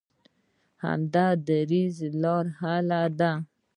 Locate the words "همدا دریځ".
0.83-1.95